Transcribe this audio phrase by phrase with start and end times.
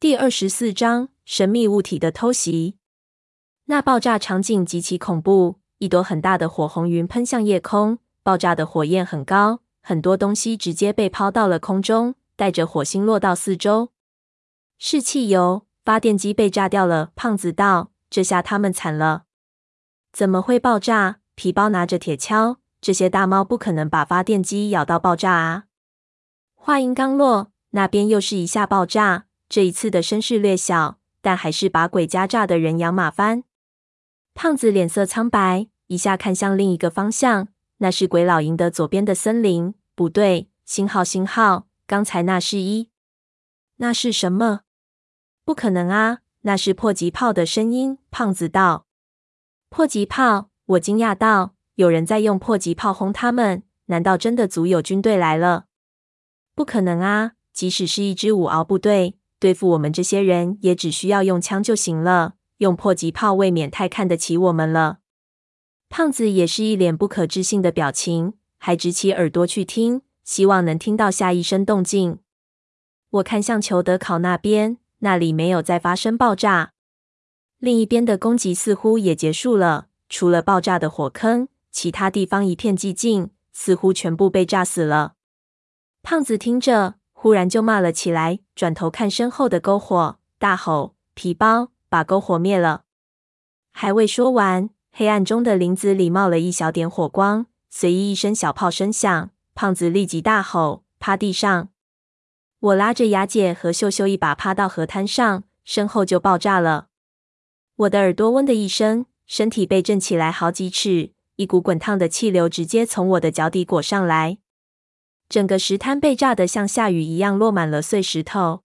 [0.00, 2.78] 第二十四章神秘物体的偷袭。
[3.66, 13.90] 那爆炸场景极其恐怖，一朵很大的火红云喷向夜空，爆炸的火焰很高，很多东西直接被抛到了空中，带着火星落到四周。
[14.78, 17.12] 是汽油，发电机被炸掉了。
[17.14, 19.24] 胖子道：“这下他们惨了，
[20.14, 25.64] 怎么会爆炸？”皮包拿着铁锹，这些大猫不可能把发电机咬到爆炸啊！
[26.54, 29.26] 话音刚落，那边又是一下爆炸。
[29.50, 33.42] 这一次的声势略小，但还是把鬼家炸得人仰马翻。
[34.32, 39.74] 胖子脸色苍白，一下看向另一个方向，那是鬼老营的左边的森林。
[39.96, 42.90] 不对，星号星号，刚才那是一，
[43.78, 44.60] 那是什么？
[45.44, 47.98] 不可能啊，那是迫击炮的声音。
[48.12, 48.86] 胖子道
[49.68, 53.64] ：“迫击炮！”我惊讶道：“有人在用迫击炮轰他们？
[53.86, 55.64] 难道真的组有军队来了？”
[56.54, 57.32] 不可能啊！
[57.52, 59.16] 即使是一支五敖部队。
[59.40, 62.34] 对付我们这些人，也只需要用枪就行了。
[62.58, 64.98] 用迫击炮未免太看得起我们了。
[65.88, 72.18] 胖子也是一脸不可置信的表情，还直起耳朵去听，希望能听到下一声动静。
[73.08, 76.74] 我看向裘德考那边，那里没有再发生爆炸。
[77.58, 85.14] 另一边的攻击似乎也结束了，除了爆炸的火坑，其他地方一片寂静，似乎全部被炸死了。
[86.02, 86.99] 胖子听着。
[87.22, 92.84] 忽然就骂了起来，转头看身后的篝火，大吼：“皮包，把篝火灭了！”
[93.72, 101.68] 还未说完，黑暗中的林子里冒了一小点火光，随意一声小炮声响，胖子立即大吼，趴地上。
[102.58, 106.86] 我拉着雅姐和秀秀一把趴到河滩上，身后就爆炸了。
[107.76, 114.38] 我的耳朵嗡的一声，身体被震起来好几尺，一股滚烫的气流直接从我的脚底裹上来。
[115.30, 118.64] 整个石滩被炸得像下雨一样，落满了碎石头。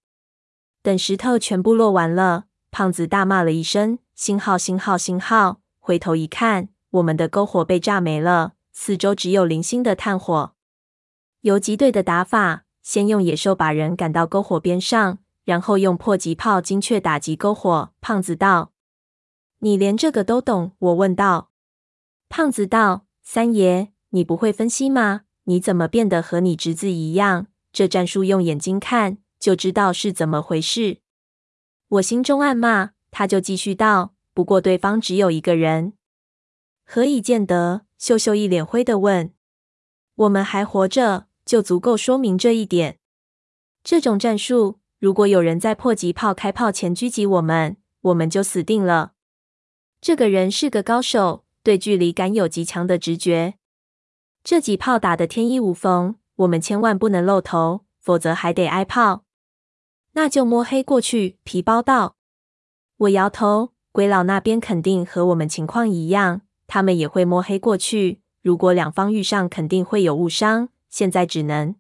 [0.82, 10.56] 等石头全部落完了，胖子大骂了一声：“星号，星号，星号！”回头一看，我们的篝火被炸没了，四周只有零星的炭火。
[11.42, 17.92] 游击队的打法，先用野兽把人赶到篝火边上，然后用迫击炮精确打击篝火。
[18.02, 18.72] 胖子道
[19.62, 21.52] ：“你连这个都懂？”我问道。
[22.28, 27.47] 胖子道：“三爷，你不会分析吗？”你怎么变得和你侄子一样？
[27.72, 31.00] 这战术用眼睛看就知道是怎么回事。
[31.88, 35.94] 我心中暗骂，他就继续道：“不过对方只有一个人，
[36.85, 39.33] 何以见得？”秀秀一脸灰的问
[40.16, 43.00] ：“我们还活着，就足够说明这一点。
[43.83, 49.13] 这种战术，如果有人在迫击炮开炮前狙击我们，我们就死定了。
[50.01, 53.56] 这个人是个高手，对距离感有极强的直觉。”
[54.45, 59.23] 这几炮打得天衣无缝，我们千万不能露头，否则还得挨炮。
[60.11, 61.39] 那就摸黑过去。
[61.44, 62.16] 皮包道。
[62.97, 68.22] 我摇头，鬼佬那边肯定和我们情况一样，他们也会摸黑过去。
[68.44, 70.69] 如果两方遇上，肯定会有误伤。
[70.89, 71.75] 现在只能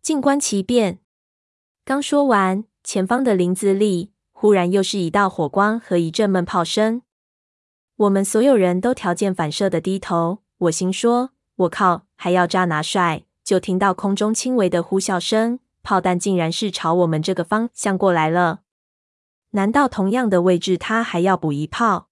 [0.00, 1.00] 静观其变。
[1.84, 7.02] 刚说完，前方的林子里忽然又是一道火光和一阵闷炮声。
[7.96, 10.38] 我们所有人都条件反射的低头。
[10.58, 11.30] 我心说。
[11.56, 12.06] 我靠！
[12.16, 13.24] 还要炸拿帅？
[13.44, 18.60] 就听到空中轻微的呼啸声，炮弹竟然是朝我们这个方向过来了。
[19.50, 22.08] 难道同样的位置，他还要补一炮？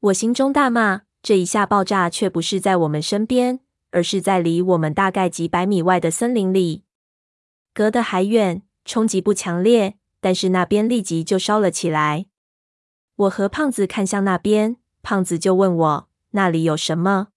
[0.00, 1.02] 我心中大骂。
[1.20, 3.60] 这一下爆炸却不是在我们身边，
[3.90, 6.84] 而是在离我们大概几百米外的森林里，
[7.74, 12.26] 隔得还远，冲击不强烈，但是那边立即就烧了起来。
[13.16, 17.28] 我和胖子看向那边，胖子就问我：“那里有什么？”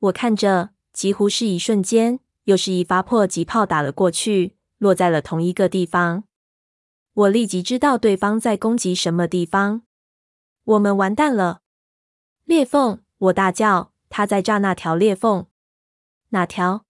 [0.00, 6.24] 我看着，几乎是一瞬间，又是一发迫击炮打了过去，落在了同一个地方。
[7.12, 9.82] 我立即知道对方在攻击什么地方。
[10.64, 11.60] 我们完蛋了！
[12.44, 13.00] 裂缝！
[13.18, 15.46] 我大叫，他在炸那条裂缝。
[16.30, 16.86] 哪条？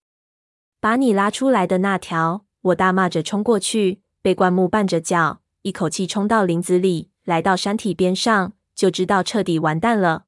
[0.79, 2.45] 把你拉出来的那条！
[2.63, 10.27] 我大骂着冲过去，被灌木绊着脚，一口气冲到林子里，来到山体边上，就知道彻底完蛋了。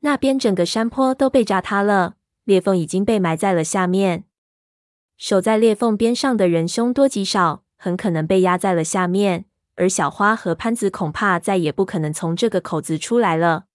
[0.00, 4.24] 那边整个山坡都被炸塌了，裂缝已经被埋在了下面。
[5.16, 9.46] 守在裂缝边上的人凶多吉少，很可能被压在了下面。
[9.76, 13.66] 而小花和潘子恐怕再也不可能从这个口子出来了。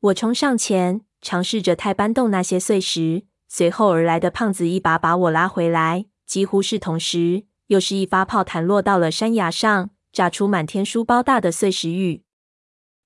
[0.00, 6.06] 我冲上前，尝试着太搬动那些碎石，随后而来的胖子一把把我拉回来。
[6.26, 12.24] 几乎是同时，又是一发炮弹落到了山崖上，炸出满天书包大的碎石雨。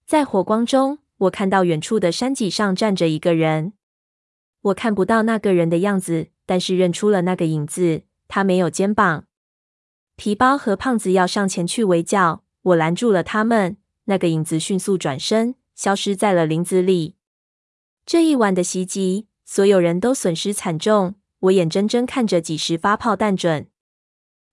[0.06, 3.72] 在火光中，我看到远处的山脊上站着一个人，
[4.60, 8.02] 我看不到那个人的样子，但是认出了那个影子。
[8.28, 9.26] 他没有肩膀，
[10.16, 13.76] 皮包和胖子要上前去围剿，我拦住了他们。
[14.06, 17.14] 那个影子迅速转身，消失在了林子里。
[18.04, 21.14] 这一晚的袭击，所有人都损失惨重。
[21.40, 23.68] 我眼睁睁看着几十发炮弹准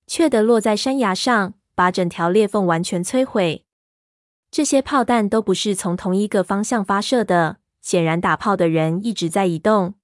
[0.05, 3.65] 确的落在山崖上，把整条裂缝完全摧毁。
[4.53, 9.95] 这些炮弹都不是从同一个方向发射的，显然打炮的人一直在移动。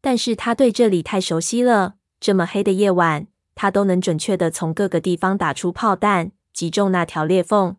[0.00, 7.76] 但是他对这里太熟悉了，这么黑的夜晚，他都能准确的从各个地方打出炮弹，击中那条裂缝。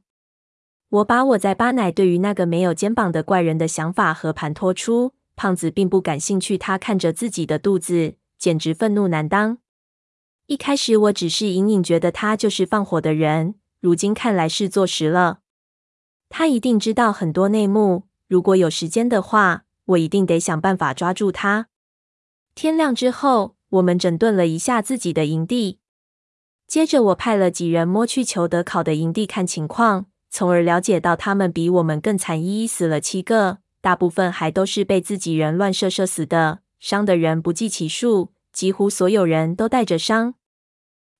[0.89, 5.13] 我把我在巴乃对于那个没有肩膀的怪人的想法和盘托出。
[5.35, 9.57] 胖子并不感兴趣，他看着自己的肚子，简直愤怒难当。
[10.45, 15.39] 一开始我只是隐隐觉得他就是放火的人，如今看来是坐实了。
[16.29, 21.67] 他一定知道很多内幕，如果有时间的话，我一定得想办法抓住他。
[22.55, 25.79] 天亮之后，我们整顿了一下自己的营地，
[26.67, 33.59] 接着我派了几人摸去裘德考的营地看情况，从而了解到他们比我们更惨，一一死了七个。
[33.81, 40.35] 大部分还都是被自己人乱射射死的，伤的人不计其数，几乎所有人都带着伤。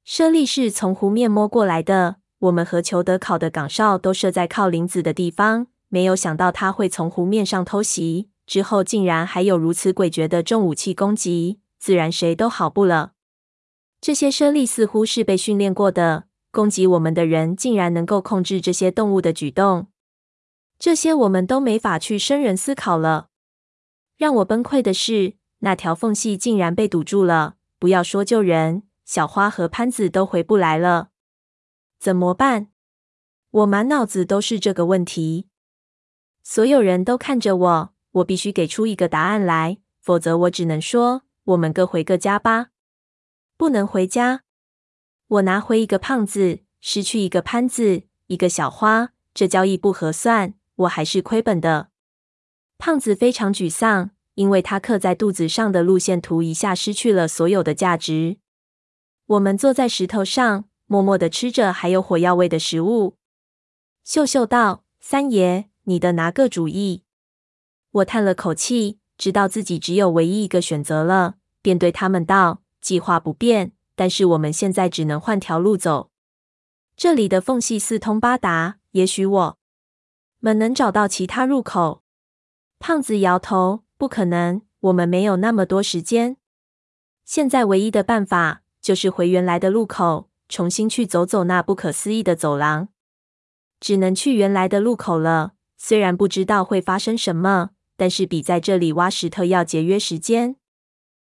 [0.03, 13.11] 舍利是从湖面摸过来的，我们和裘德考的岗哨都设在靠林子的地方，没有想到他会从湖面上偷袭，之后竟然还有如此诡谲的重武器攻击，自然谁都好不了。
[13.99, 19.87] 这些猞猁似乎是被训练过的，攻击我们的人竟然能够控制这些动物的举动。
[20.77, 23.27] 这些我们都没法去生人思考了。
[24.17, 27.55] 让我崩溃的是，那条缝隙竟然被堵住了。
[27.77, 31.08] 不要说救人，小花和潘子都回不来了。
[31.99, 32.67] 怎么办？
[33.51, 35.47] 我满脑子都是这个问题。
[36.41, 42.67] 所有人都看着我，我必须给出一个答案来，否则我只能说：我们各回各家吧。
[43.57, 44.43] 不能回家。
[45.27, 50.53] 我拿回一个胖子，失去一个潘子，一个小花，这交易不合算。
[50.75, 51.89] 我还是亏本的。
[52.77, 58.37] 胖子非常沮丧，因为他刻在肚子上的路线图一下失去了所有的价值。
[59.25, 63.15] 我们坐在石头上，默默的吃着还有火药味的食物。
[64.03, 67.03] 秀秀道：“三爷，你的拿个主意。”
[67.91, 76.09] 我叹了口气，知道自己只有唯一一个选择了，便对他们道：“计划不变，但是我们现在只能换条路走。
[76.97, 79.59] 这里的缝隙四通八达，也许我。”
[80.41, 82.01] 们能找到其他入口？
[82.79, 86.37] 胖子摇头，不可能，我们没有那么多时间。
[87.25, 92.89] 现在唯一的办法就是回原来的路口，重新去走走那不可思议的走廊。
[93.79, 95.53] 只能去原来的路口了。
[95.77, 100.57] 虽然不知道会发生什么，但是比在这里挖石头要节约时间。